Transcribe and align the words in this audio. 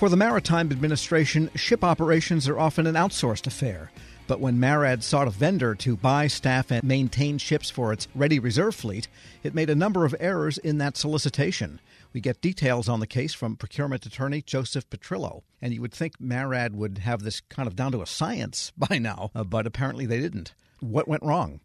For 0.00 0.08
the 0.08 0.16
Maritime 0.16 0.72
Administration, 0.72 1.50
ship 1.54 1.84
operations 1.84 2.48
are 2.48 2.58
often 2.58 2.86
an 2.86 2.94
outsourced 2.94 3.46
affair. 3.46 3.92
But 4.26 4.40
when 4.40 4.58
MARAD 4.58 5.02
sought 5.02 5.28
a 5.28 5.30
vendor 5.30 5.74
to 5.74 5.94
buy, 5.94 6.26
staff, 6.26 6.70
and 6.70 6.82
maintain 6.82 7.36
ships 7.36 7.68
for 7.68 7.92
its 7.92 8.08
ready 8.14 8.38
reserve 8.38 8.74
fleet, 8.74 9.08
it 9.42 9.54
made 9.54 9.68
a 9.68 9.74
number 9.74 10.06
of 10.06 10.16
errors 10.18 10.56
in 10.56 10.78
that 10.78 10.96
solicitation. 10.96 11.80
We 12.14 12.22
get 12.22 12.40
details 12.40 12.88
on 12.88 13.00
the 13.00 13.06
case 13.06 13.34
from 13.34 13.56
procurement 13.56 14.06
attorney 14.06 14.40
Joseph 14.40 14.88
Petrillo. 14.88 15.42
And 15.60 15.74
you 15.74 15.82
would 15.82 15.92
think 15.92 16.18
MARAD 16.18 16.74
would 16.74 16.96
have 16.96 17.20
this 17.20 17.42
kind 17.42 17.66
of 17.66 17.76
down 17.76 17.92
to 17.92 18.00
a 18.00 18.06
science 18.06 18.72
by 18.78 18.96
now, 18.96 19.30
uh, 19.34 19.44
but 19.44 19.66
apparently 19.66 20.06
they 20.06 20.18
didn't. 20.18 20.54
What 20.80 21.08
went 21.08 21.24
wrong? 21.24 21.60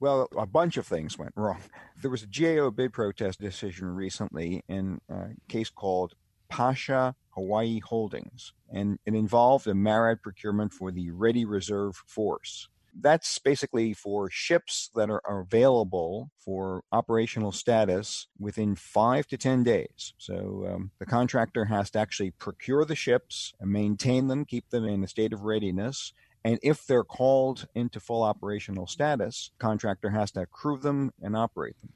Well, 0.00 0.26
a 0.36 0.46
bunch 0.46 0.78
of 0.78 0.86
things 0.88 1.16
went 1.16 1.34
wrong. 1.36 1.60
There 2.02 2.10
was 2.10 2.24
a 2.24 2.26
GAO 2.26 2.70
bid 2.70 2.92
protest 2.92 3.38
decision 3.40 3.86
recently 3.94 4.64
in 4.66 5.00
a 5.08 5.28
case 5.46 5.70
called 5.70 6.16
Pasha 6.48 7.14
Hawaii 7.38 7.78
Holdings, 7.78 8.52
and 8.72 8.98
it 9.06 9.14
involved 9.14 9.68
a 9.68 9.72
MARAD 9.72 10.22
procurement 10.22 10.72
for 10.72 10.90
the 10.90 11.10
Ready 11.10 11.44
Reserve 11.44 12.02
Force. 12.04 12.68
That's 13.00 13.38
basically 13.38 13.94
for 13.94 14.28
ships 14.28 14.90
that 14.96 15.08
are 15.08 15.22
available 15.24 16.32
for 16.36 16.82
operational 16.90 17.52
status 17.52 18.26
within 18.40 18.74
five 18.74 19.28
to 19.28 19.36
10 19.36 19.62
days. 19.62 20.14
So 20.18 20.68
um, 20.68 20.90
the 20.98 21.06
contractor 21.06 21.66
has 21.66 21.90
to 21.90 22.00
actually 22.00 22.32
procure 22.32 22.84
the 22.84 22.96
ships 22.96 23.52
and 23.60 23.70
maintain 23.70 24.26
them, 24.26 24.44
keep 24.44 24.70
them 24.70 24.84
in 24.84 25.04
a 25.04 25.08
state 25.08 25.32
of 25.32 25.42
readiness. 25.42 26.12
And 26.44 26.58
if 26.60 26.86
they're 26.86 27.04
called 27.04 27.68
into 27.72 28.00
full 28.00 28.24
operational 28.24 28.88
status, 28.88 29.52
contractor 29.60 30.10
has 30.10 30.32
to 30.32 30.46
crew 30.46 30.78
them 30.78 31.12
and 31.22 31.36
operate 31.36 31.76
them. 31.80 31.92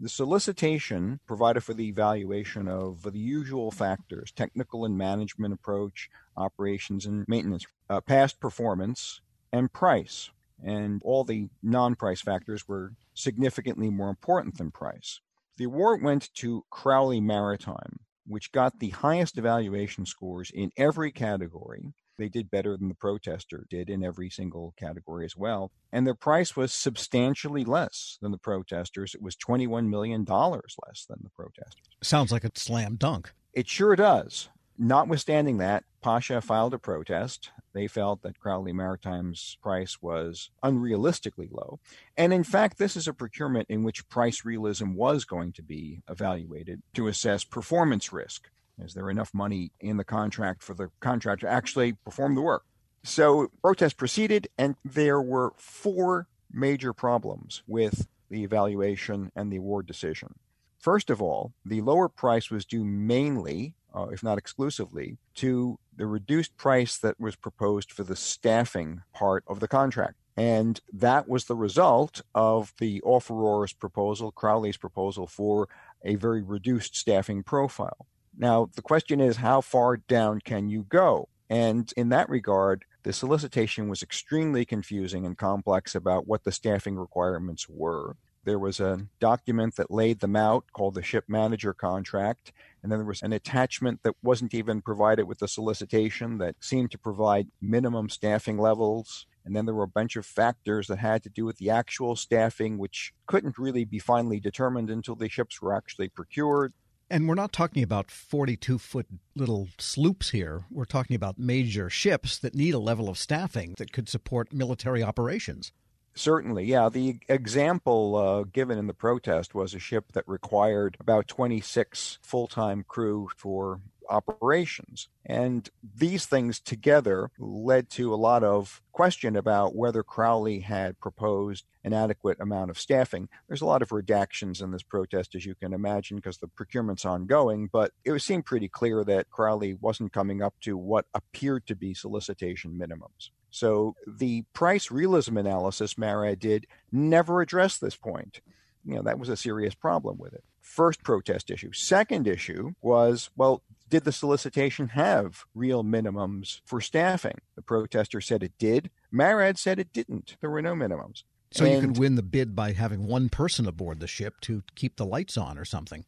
The 0.00 0.08
solicitation 0.08 1.18
provided 1.26 1.64
for 1.64 1.74
the 1.74 1.88
evaluation 1.88 2.68
of 2.68 3.02
the 3.02 3.18
usual 3.18 3.72
factors 3.72 4.30
technical 4.30 4.84
and 4.84 4.96
management 4.96 5.52
approach, 5.52 6.08
operations 6.36 7.04
and 7.04 7.26
maintenance, 7.26 7.66
uh, 7.90 8.00
past 8.00 8.38
performance, 8.38 9.20
and 9.52 9.72
price. 9.72 10.30
And 10.62 11.02
all 11.04 11.24
the 11.24 11.48
non 11.64 11.96
price 11.96 12.20
factors 12.20 12.68
were 12.68 12.92
significantly 13.12 13.90
more 13.90 14.08
important 14.08 14.56
than 14.58 14.70
price. 14.70 15.20
The 15.56 15.64
award 15.64 16.00
went 16.00 16.32
to 16.34 16.64
Crowley 16.70 17.20
Maritime, 17.20 17.98
which 18.24 18.52
got 18.52 18.78
the 18.78 18.90
highest 18.90 19.36
evaluation 19.36 20.06
scores 20.06 20.52
in 20.54 20.70
every 20.76 21.10
category 21.10 21.92
they 22.18 22.28
did 22.28 22.50
better 22.50 22.76
than 22.76 22.88
the 22.88 22.94
protester 22.94 23.66
did 23.70 23.88
in 23.88 24.04
every 24.04 24.28
single 24.28 24.74
category 24.76 25.24
as 25.24 25.36
well. 25.36 25.70
And 25.92 26.06
their 26.06 26.14
price 26.14 26.54
was 26.54 26.72
substantially 26.72 27.64
less 27.64 28.18
than 28.20 28.32
the 28.32 28.38
protesters. 28.38 29.14
It 29.14 29.22
was 29.22 29.36
$21 29.36 29.88
million 29.88 30.24
less 30.24 31.06
than 31.08 31.20
the 31.22 31.30
protesters. 31.30 31.86
Sounds 32.02 32.30
like 32.30 32.44
a 32.44 32.50
slam 32.54 32.96
dunk. 32.96 33.32
It 33.54 33.68
sure 33.68 33.96
does. 33.96 34.48
Notwithstanding 34.80 35.58
that, 35.58 35.84
Pasha 36.00 36.40
filed 36.40 36.72
a 36.72 36.78
protest. 36.78 37.50
They 37.72 37.88
felt 37.88 38.22
that 38.22 38.38
Crowley 38.38 38.72
Maritime's 38.72 39.56
price 39.60 40.00
was 40.00 40.50
unrealistically 40.62 41.50
low. 41.50 41.80
And 42.16 42.32
in 42.32 42.44
fact, 42.44 42.78
this 42.78 42.96
is 42.96 43.08
a 43.08 43.12
procurement 43.12 43.66
in 43.68 43.82
which 43.82 44.08
price 44.08 44.44
realism 44.44 44.94
was 44.94 45.24
going 45.24 45.52
to 45.54 45.62
be 45.62 46.02
evaluated 46.08 46.82
to 46.94 47.08
assess 47.08 47.42
performance 47.42 48.12
risk. 48.12 48.50
Is 48.82 48.94
there 48.94 49.10
enough 49.10 49.34
money 49.34 49.72
in 49.80 49.96
the 49.96 50.04
contract 50.04 50.62
for 50.62 50.74
the 50.74 50.90
contractor 51.00 51.46
to 51.46 51.52
actually 51.52 51.92
perform 51.92 52.34
the 52.34 52.42
work? 52.42 52.64
So 53.02 53.50
protests 53.62 53.94
proceeded, 53.94 54.48
and 54.58 54.76
there 54.84 55.20
were 55.20 55.52
four 55.56 56.28
major 56.50 56.92
problems 56.92 57.62
with 57.66 58.06
the 58.30 58.42
evaluation 58.42 59.32
and 59.34 59.52
the 59.52 59.56
award 59.56 59.86
decision. 59.86 60.34
First 60.78 61.10
of 61.10 61.20
all, 61.20 61.52
the 61.64 61.80
lower 61.80 62.08
price 62.08 62.50
was 62.50 62.64
due 62.64 62.84
mainly, 62.84 63.74
uh, 63.94 64.08
if 64.12 64.22
not 64.22 64.38
exclusively, 64.38 65.18
to 65.34 65.78
the 65.96 66.06
reduced 66.06 66.56
price 66.56 66.96
that 66.98 67.18
was 67.18 67.36
proposed 67.36 67.90
for 67.90 68.04
the 68.04 68.16
staffing 68.16 69.02
part 69.12 69.44
of 69.46 69.60
the 69.60 69.68
contract. 69.68 70.14
And 70.36 70.80
that 70.92 71.28
was 71.28 71.46
the 71.46 71.56
result 71.56 72.22
of 72.32 72.72
the 72.78 73.00
offeror's 73.00 73.72
proposal, 73.72 74.30
Crowley's 74.30 74.76
proposal 74.76 75.26
for 75.26 75.68
a 76.04 76.14
very 76.14 76.42
reduced 76.42 76.94
staffing 76.94 77.42
profile. 77.42 78.06
Now, 78.38 78.70
the 78.76 78.82
question 78.82 79.20
is, 79.20 79.36
how 79.36 79.60
far 79.60 79.96
down 79.96 80.40
can 80.44 80.68
you 80.68 80.84
go? 80.88 81.28
And 81.50 81.92
in 81.96 82.10
that 82.10 82.28
regard, 82.28 82.84
the 83.02 83.12
solicitation 83.12 83.88
was 83.88 84.02
extremely 84.02 84.64
confusing 84.64 85.26
and 85.26 85.36
complex 85.36 85.94
about 85.94 86.28
what 86.28 86.44
the 86.44 86.52
staffing 86.52 86.96
requirements 86.96 87.68
were. 87.68 88.16
There 88.44 88.58
was 88.58 88.78
a 88.78 89.06
document 89.18 89.74
that 89.76 89.90
laid 89.90 90.20
them 90.20 90.36
out 90.36 90.66
called 90.72 90.94
the 90.94 91.02
ship 91.02 91.24
manager 91.26 91.74
contract. 91.74 92.52
And 92.82 92.92
then 92.92 93.00
there 93.00 93.06
was 93.06 93.22
an 93.22 93.32
attachment 93.32 94.04
that 94.04 94.14
wasn't 94.22 94.54
even 94.54 94.82
provided 94.82 95.24
with 95.24 95.40
the 95.40 95.48
solicitation 95.48 96.38
that 96.38 96.54
seemed 96.60 96.92
to 96.92 96.98
provide 96.98 97.48
minimum 97.60 98.08
staffing 98.08 98.56
levels. 98.56 99.26
And 99.44 99.56
then 99.56 99.66
there 99.66 99.74
were 99.74 99.82
a 99.82 99.88
bunch 99.88 100.14
of 100.16 100.24
factors 100.24 100.86
that 100.86 100.98
had 100.98 101.22
to 101.24 101.28
do 101.28 101.44
with 101.44 101.58
the 101.58 101.70
actual 101.70 102.14
staffing, 102.14 102.78
which 102.78 103.12
couldn't 103.26 103.58
really 103.58 103.84
be 103.84 103.98
finally 103.98 104.38
determined 104.38 104.90
until 104.90 105.16
the 105.16 105.28
ships 105.28 105.60
were 105.60 105.74
actually 105.74 106.08
procured. 106.08 106.72
And 107.10 107.26
we're 107.26 107.34
not 107.34 107.52
talking 107.52 107.82
about 107.82 108.10
42 108.10 108.78
foot 108.78 109.06
little 109.34 109.68
sloops 109.78 110.30
here. 110.30 110.64
We're 110.70 110.84
talking 110.84 111.16
about 111.16 111.38
major 111.38 111.88
ships 111.88 112.38
that 112.38 112.54
need 112.54 112.74
a 112.74 112.78
level 112.78 113.08
of 113.08 113.16
staffing 113.16 113.74
that 113.78 113.92
could 113.92 114.08
support 114.08 114.52
military 114.52 115.02
operations. 115.02 115.72
Certainly, 116.14 116.64
yeah. 116.64 116.88
The 116.88 117.20
example 117.28 118.16
uh, 118.16 118.42
given 118.42 118.76
in 118.76 118.88
the 118.88 118.94
protest 118.94 119.54
was 119.54 119.72
a 119.72 119.78
ship 119.78 120.12
that 120.12 120.24
required 120.26 120.96
about 121.00 121.28
26 121.28 122.18
full 122.22 122.48
time 122.48 122.84
crew 122.86 123.28
for 123.36 123.80
operations. 124.08 125.08
And 125.24 125.68
these 125.96 126.26
things 126.26 126.60
together 126.60 127.30
led 127.38 127.90
to 127.90 128.12
a 128.12 128.16
lot 128.16 128.42
of 128.44 128.82
question 128.92 129.36
about 129.36 129.76
whether 129.76 130.02
Crowley 130.02 130.60
had 130.60 130.98
proposed 131.00 131.64
an 131.84 131.92
adequate 131.92 132.40
amount 132.40 132.70
of 132.70 132.78
staffing. 132.78 133.28
There's 133.46 133.60
a 133.60 133.66
lot 133.66 133.82
of 133.82 133.90
redactions 133.90 134.62
in 134.62 134.72
this 134.72 134.82
protest, 134.82 135.34
as 135.34 135.46
you 135.46 135.54
can 135.54 135.72
imagine, 135.72 136.16
because 136.16 136.38
the 136.38 136.48
procurement's 136.48 137.04
ongoing, 137.04 137.68
but 137.72 137.92
it 138.04 138.18
seemed 138.20 138.46
pretty 138.46 138.68
clear 138.68 139.04
that 139.04 139.30
Crowley 139.30 139.74
wasn't 139.74 140.12
coming 140.12 140.42
up 140.42 140.54
to 140.62 140.76
what 140.76 141.06
appeared 141.14 141.66
to 141.68 141.76
be 141.76 141.94
solicitation 141.94 142.78
minimums. 142.78 143.30
So 143.50 143.94
the 144.06 144.44
price 144.52 144.90
realism 144.90 145.36
analysis 145.38 145.94
MARAD 145.94 146.38
did 146.38 146.66
never 146.92 147.40
addressed 147.40 147.80
this 147.80 147.96
point. 147.96 148.40
You 148.84 148.96
know, 148.96 149.02
that 149.02 149.18
was 149.18 149.28
a 149.28 149.36
serious 149.36 149.74
problem 149.74 150.18
with 150.18 150.34
it. 150.34 150.44
First 150.60 151.02
protest 151.02 151.50
issue. 151.50 151.72
Second 151.72 152.26
issue 152.26 152.72
was, 152.82 153.30
well, 153.36 153.62
did 153.88 154.04
the 154.04 154.12
solicitation 154.12 154.88
have 154.88 155.44
real 155.54 155.82
minimums 155.82 156.60
for 156.64 156.80
staffing? 156.80 157.38
The 157.56 157.62
protester 157.62 158.20
said 158.20 158.42
it 158.42 158.52
did. 158.58 158.90
MARAD 159.12 159.58
said 159.58 159.78
it 159.78 159.92
didn't. 159.92 160.36
There 160.40 160.50
were 160.50 160.62
no 160.62 160.74
minimums. 160.74 161.22
So 161.50 161.64
and, 161.64 161.74
you 161.74 161.80
could 161.80 161.98
win 161.98 162.14
the 162.16 162.22
bid 162.22 162.54
by 162.54 162.72
having 162.72 163.06
one 163.06 163.28
person 163.28 163.66
aboard 163.66 164.00
the 164.00 164.06
ship 164.06 164.40
to 164.42 164.62
keep 164.74 164.96
the 164.96 165.06
lights 165.06 165.36
on 165.36 165.58
or 165.58 165.64
something. 165.64 166.04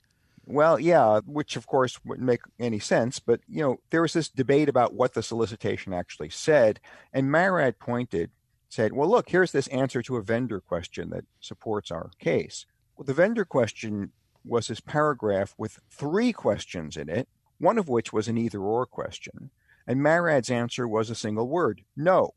Well, 0.47 0.81
yeah, 0.81 1.21
which 1.25 1.57
of 1.57 1.67
course 1.67 2.05
wouldn't 2.05 2.27
make 2.27 2.41
any 2.59 2.79
sense. 2.79 3.19
But, 3.19 3.41
you 3.49 3.63
know, 3.63 3.81
there 3.91 4.03
was 4.03 4.13
this 4.13 4.29
debate 4.29 4.69
about 4.69 4.95
what 4.95 5.15
the 5.15 5.23
solicitation 5.23 5.93
actually 5.93 6.31
said. 6.31 6.81
And 7.13 7.31
MARAD 7.31 7.79
pointed, 7.79 8.31
said, 8.69 8.93
well, 8.93 9.09
look, 9.09 9.31
here's 9.31 9.53
this 9.53 9.69
answer 9.69 10.03
to 10.03 10.17
a 10.17 10.23
vendor 10.23 10.61
question 10.61 11.11
that 11.11 11.25
supports 11.41 11.91
our 11.91 12.11
case. 12.19 12.67
Well, 12.97 13.05
the 13.05 13.15
vendor 13.15 13.45
question 13.45 14.13
was 14.45 14.69
this 14.69 14.81
paragraph 14.81 15.55
with 15.57 15.81
three 15.91 16.33
questions 16.33 16.97
in 16.97 17.09
it 17.09 17.29
one 17.61 17.79
of 17.79 17.89
which 17.89 18.13
was 18.13 18.27
an 18.27 18.39
either 18.39 18.61
or 18.61 18.87
question, 18.87 19.51
and 19.87 20.03
MARAD's 20.03 20.51
answer 20.51 20.89
was 20.89 21.11
a 21.11 21.15
single 21.15 21.49
word 21.49 21.83
no. 21.97 22.35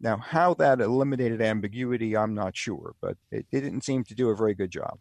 Now, 0.00 0.16
how 0.16 0.54
that 0.54 0.80
eliminated 0.80 1.40
ambiguity, 1.40 2.16
I'm 2.16 2.34
not 2.34 2.56
sure, 2.56 2.94
but 3.00 3.16
it, 3.30 3.46
it 3.52 3.60
didn't 3.60 3.84
seem 3.84 4.02
to 4.04 4.14
do 4.16 4.30
a 4.30 4.36
very 4.36 4.52
good 4.52 4.72
job. 4.72 4.98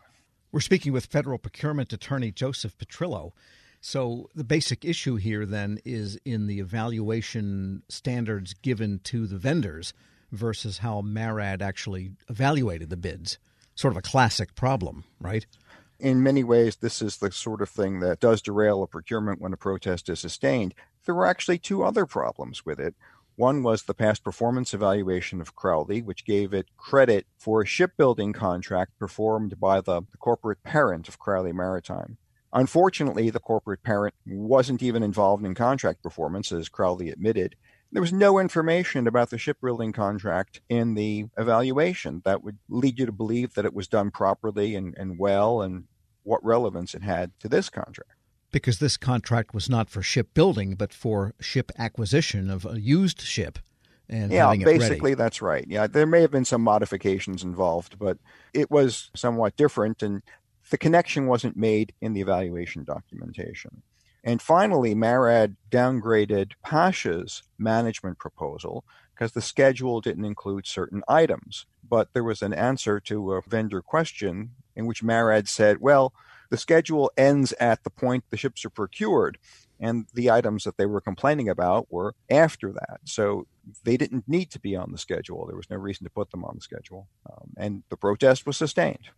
We're 0.51 0.59
speaking 0.59 0.93
with 0.93 1.07
federal 1.07 1.39
procurement 1.39 1.91
attorney 1.91 2.31
Joseph 2.31 2.77
Petrillo. 2.77 3.31
So, 3.79 4.29
the 4.35 4.43
basic 4.43 4.85
issue 4.85 5.15
here 5.15 5.45
then 5.47 5.79
is 5.83 6.19
in 6.23 6.45
the 6.45 6.59
evaluation 6.59 7.81
standards 7.89 8.53
given 8.53 8.99
to 9.05 9.25
the 9.25 9.39
vendors 9.39 9.93
versus 10.31 10.79
how 10.79 11.01
MARAD 11.01 11.63
actually 11.63 12.11
evaluated 12.29 12.91
the 12.91 12.97
bids. 12.97 13.39
Sort 13.73 13.93
of 13.93 13.97
a 13.97 14.03
classic 14.03 14.53
problem, 14.53 15.03
right? 15.19 15.47
In 16.01 16.23
many 16.23 16.43
ways, 16.43 16.77
this 16.77 17.01
is 17.01 17.17
the 17.17 17.31
sort 17.31 17.61
of 17.61 17.69
thing 17.69 17.99
that 17.99 18.19
does 18.19 18.41
derail 18.41 18.81
a 18.83 18.87
procurement 18.87 19.39
when 19.39 19.53
a 19.53 19.57
protest 19.57 20.09
is 20.09 20.19
sustained. 20.19 20.73
There 21.05 21.15
were 21.15 21.27
actually 21.27 21.59
two 21.59 21.83
other 21.83 22.05
problems 22.05 22.65
with 22.65 22.79
it. 22.79 22.95
One 23.35 23.63
was 23.63 23.83
the 23.83 23.93
past 23.93 24.23
performance 24.23 24.73
evaluation 24.73 25.41
of 25.41 25.55
Crowley, 25.55 26.01
which 26.01 26.25
gave 26.25 26.53
it 26.53 26.75
credit 26.75 27.27
for 27.37 27.61
a 27.61 27.65
shipbuilding 27.65 28.33
contract 28.33 28.97
performed 28.99 29.59
by 29.59 29.79
the, 29.79 30.01
the 30.01 30.17
corporate 30.17 30.63
parent 30.63 31.07
of 31.07 31.19
Crowley 31.19 31.53
Maritime. 31.53 32.17
Unfortunately, 32.51 33.29
the 33.29 33.39
corporate 33.39 33.83
parent 33.83 34.13
wasn't 34.25 34.83
even 34.83 35.03
involved 35.03 35.45
in 35.45 35.55
contract 35.55 36.03
performance, 36.03 36.51
as 36.51 36.67
Crowley 36.67 37.09
admitted. 37.09 37.55
There 37.93 38.01
was 38.01 38.13
no 38.13 38.39
information 38.39 39.07
about 39.07 39.29
the 39.29 39.37
shipbuilding 39.37 39.91
contract 39.91 40.61
in 40.69 40.93
the 40.93 41.25
evaluation 41.37 42.21
that 42.25 42.43
would 42.43 42.57
lead 42.69 42.99
you 42.99 43.05
to 43.05 43.11
believe 43.11 43.53
that 43.53 43.65
it 43.65 43.73
was 43.73 43.87
done 43.87 44.11
properly 44.11 44.75
and, 44.75 44.95
and 44.97 45.19
well 45.19 45.61
and 45.61 45.85
what 46.23 46.43
relevance 46.43 46.93
it 46.93 47.03
had 47.03 47.31
to 47.39 47.49
this 47.49 47.69
contract. 47.69 48.11
Because 48.51 48.79
this 48.79 48.97
contract 48.97 49.53
was 49.53 49.69
not 49.69 49.89
for 49.89 50.01
shipbuilding, 50.01 50.75
but 50.75 50.93
for 50.93 51.33
ship 51.39 51.71
acquisition 51.77 52.49
of 52.49 52.65
a 52.65 52.79
used 52.79 53.21
ship 53.21 53.59
and 54.11 54.31
yeah, 54.31 54.53
basically 54.53 55.13
that's 55.13 55.41
right. 55.41 55.65
Yeah, 55.67 55.87
there 55.87 56.05
may 56.05 56.21
have 56.21 56.31
been 56.31 56.45
some 56.45 56.61
modifications 56.61 57.43
involved, 57.43 57.97
but 57.97 58.17
it 58.53 58.69
was 58.69 59.09
somewhat 59.15 59.55
different, 59.55 60.03
and 60.03 60.21
the 60.69 60.77
connection 60.77 61.27
wasn't 61.27 61.55
made 61.55 61.93
in 62.01 62.11
the 62.13 62.19
evaluation 62.19 62.83
documentation. 62.83 63.83
And 64.23 64.41
finally, 64.41 64.93
MARAD 64.93 65.55
downgraded 65.71 66.51
Pasha's 66.63 67.43
management 67.57 68.19
proposal 68.19 68.83
because 69.15 69.31
the 69.31 69.41
schedule 69.41 70.01
didn't 70.01 70.25
include 70.25 70.67
certain 70.67 71.01
items. 71.07 71.65
But 71.87 72.09
there 72.13 72.23
was 72.23 72.41
an 72.41 72.53
answer 72.53 72.99
to 73.01 73.33
a 73.33 73.41
vendor 73.41 73.81
question 73.81 74.51
in 74.75 74.85
which 74.85 75.03
MARAD 75.03 75.47
said, 75.47 75.79
well, 75.79 76.13
the 76.49 76.57
schedule 76.57 77.11
ends 77.17 77.53
at 77.59 77.83
the 77.83 77.89
point 77.89 78.25
the 78.29 78.37
ships 78.37 78.65
are 78.65 78.69
procured. 78.69 79.37
And 79.79 80.05
the 80.13 80.29
items 80.29 80.63
that 80.65 80.77
they 80.77 80.85
were 80.85 81.01
complaining 81.01 81.49
about 81.49 81.91
were 81.91 82.13
after 82.29 82.71
that. 82.71 82.99
So 83.05 83.47
they 83.83 83.97
didn't 83.97 84.27
need 84.27 84.51
to 84.51 84.59
be 84.59 84.75
on 84.75 84.91
the 84.91 84.97
schedule. 84.97 85.47
There 85.47 85.55
was 85.55 85.71
no 85.71 85.77
reason 85.77 86.03
to 86.03 86.11
put 86.11 86.29
them 86.29 86.45
on 86.45 86.53
the 86.55 86.61
schedule. 86.61 87.07
Um, 87.27 87.53
and 87.57 87.83
the 87.89 87.97
protest 87.97 88.45
was 88.45 88.57
sustained. 88.57 89.09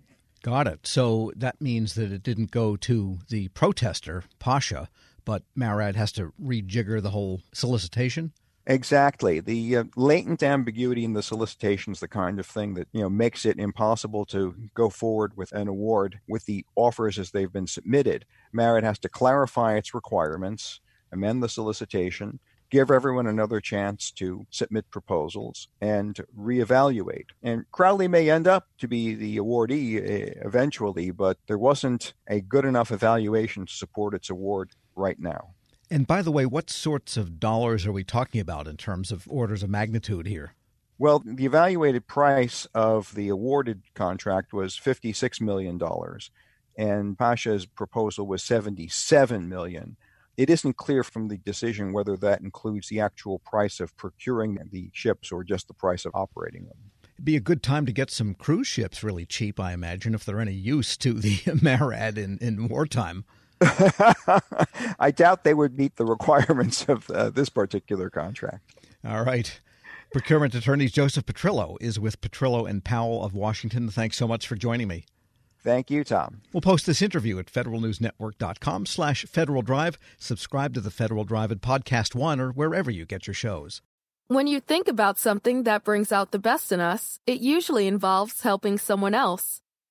Got 0.41 0.67
it. 0.67 0.87
So 0.87 1.31
that 1.35 1.59
means 1.59 1.95
that 1.95 2.11
it 2.11 2.23
didn't 2.23 2.51
go 2.51 2.75
to 2.77 3.19
the 3.29 3.49
protester, 3.49 4.23
Pasha, 4.39 4.89
but 5.25 5.43
MARAD 5.55 5.95
has 5.95 6.11
to 6.13 6.33
rejigger 6.41 7.01
the 7.01 7.11
whole 7.11 7.41
solicitation? 7.53 8.31
Exactly. 8.65 9.41
The 9.41 9.77
uh, 9.77 9.83
latent 9.97 10.41
ambiguity 10.41 11.03
in 11.03 11.13
the 11.13 11.23
solicitation 11.23 11.91
is 11.91 11.99
the 11.99 12.07
kind 12.07 12.39
of 12.39 12.45
thing 12.45 12.75
that 12.75 12.87
you 12.93 13.01
know 13.01 13.09
makes 13.09 13.45
it 13.45 13.59
impossible 13.59 14.25
to 14.27 14.55
go 14.73 14.89
forward 14.89 15.35
with 15.35 15.51
an 15.51 15.67
award 15.67 16.21
with 16.29 16.45
the 16.45 16.65
offers 16.75 17.19
as 17.19 17.31
they've 17.31 17.51
been 17.51 17.67
submitted. 17.67 18.25
MARAD 18.53 18.83
has 18.83 18.99
to 18.99 19.09
clarify 19.09 19.75
its 19.75 19.93
requirements, 19.93 20.79
amend 21.11 21.43
the 21.43 21.49
solicitation, 21.49 22.39
give 22.69 22.89
everyone 22.89 23.27
another 23.27 23.59
chance 23.59 24.11
to 24.11 24.47
submit 24.49 24.89
proposals, 24.91 25.67
and 25.81 26.21
reevaluate. 26.37 27.31
And 27.43 27.65
Crowley 27.71 28.07
may 28.07 28.29
end 28.29 28.47
up 28.47 28.69
to 28.77 28.87
be 28.87 29.13
the 29.13 29.37
awardee 29.37 29.97
uh, 29.97 30.47
eventually, 30.47 31.11
but 31.11 31.37
there 31.47 31.57
wasn't 31.57 32.13
a 32.27 32.39
good 32.39 32.63
enough 32.63 32.91
evaluation 32.91 33.65
to 33.65 33.73
support 33.73 34.13
its 34.13 34.29
award 34.29 34.71
right 34.95 35.19
now. 35.19 35.53
And 35.93 36.07
by 36.07 36.23
the 36.23 36.31
way, 36.31 36.47
what 36.47 36.71
sorts 36.71 37.17
of 37.17 37.39
dollars 37.39 37.85
are 37.85 37.91
we 37.91 38.03
talking 38.03 38.41
about 38.41 38.67
in 38.67 38.77
terms 38.77 39.11
of 39.11 39.27
orders 39.29 39.61
of 39.61 39.69
magnitude 39.69 40.25
here? 40.25 40.55
Well, 40.97 41.21
the 41.23 41.45
evaluated 41.45 42.07
price 42.07 42.65
of 42.73 43.13
the 43.13 43.29
awarded 43.29 43.83
contract 43.93 44.53
was 44.53 44.73
$56 44.73 45.39
million, 45.39 45.79
and 46.75 47.15
Pasha's 47.15 47.67
proposal 47.67 48.25
was 48.25 48.41
77 48.41 49.47
million. 49.47 49.95
It 50.35 50.49
isn't 50.49 50.77
clear 50.77 51.03
from 51.03 51.27
the 51.27 51.37
decision 51.37 51.93
whether 51.93 52.17
that 52.17 52.41
includes 52.41 52.89
the 52.89 52.99
actual 52.99 53.37
price 53.37 53.79
of 53.79 53.95
procuring 53.95 54.57
the 54.71 54.89
ships 54.93 55.31
or 55.31 55.43
just 55.43 55.67
the 55.67 55.75
price 55.75 56.05
of 56.05 56.15
operating 56.15 56.65
them. 56.65 56.77
It'd 57.17 57.25
be 57.25 57.35
a 57.35 57.39
good 57.39 57.61
time 57.61 57.85
to 57.85 57.91
get 57.91 58.09
some 58.09 58.33
cruise 58.33 58.65
ships 58.65 59.03
really 59.03 59.27
cheap, 59.27 59.59
I 59.59 59.73
imagine, 59.73 60.15
if 60.15 60.25
they're 60.25 60.39
any 60.39 60.53
use 60.53 60.97
to 60.97 61.13
the 61.13 61.35
MARAD 61.61 62.17
in, 62.17 62.39
in 62.39 62.67
wartime. 62.67 63.25
I 64.99 65.11
doubt 65.11 65.43
they 65.43 65.53
would 65.53 65.77
meet 65.77 65.95
the 65.95 66.05
requirements 66.05 66.85
of 66.87 67.09
uh, 67.09 67.29
this 67.29 67.49
particular 67.49 68.09
contract. 68.09 68.73
All 69.05 69.23
right. 69.23 69.59
Procurement 70.11 70.53
attorney 70.53 70.87
Joseph 70.87 71.25
Petrillo 71.25 71.77
is 71.81 71.99
with 71.99 72.21
Petrillo 72.21 72.69
and 72.69 72.83
Powell 72.83 73.23
of 73.23 73.33
Washington. 73.33 73.89
Thanks 73.89 74.17
so 74.17 74.27
much 74.27 74.47
for 74.47 74.55
joining 74.55 74.87
me. 74.87 75.05
Thank 75.63 75.89
you, 75.89 76.03
Tom. 76.03 76.41
We'll 76.51 76.61
post 76.61 76.85
this 76.85 77.01
interview 77.01 77.39
at 77.39 77.47
federalnewsnetwork.com 77.47 78.85
slash 78.85 79.25
Federal 79.25 79.61
Drive. 79.61 79.97
Subscribe 80.19 80.73
to 80.73 80.81
the 80.81 80.91
Federal 80.91 81.23
Drive 81.23 81.51
at 81.51 81.61
Podcast 81.61 82.13
One 82.13 82.39
or 82.39 82.51
wherever 82.51 82.91
you 82.91 83.05
get 83.05 83.27
your 83.27 83.33
shows. 83.33 83.81
When 84.27 84.45
you 84.47 84.59
think 84.59 84.87
about 84.87 85.17
something 85.17 85.63
that 85.63 85.83
brings 85.83 86.11
out 86.11 86.31
the 86.31 86.39
best 86.39 86.71
in 86.71 86.79
us, 86.79 87.19
it 87.25 87.39
usually 87.39 87.87
involves 87.87 88.41
helping 88.41 88.77
someone 88.77 89.13
else. 89.13 89.62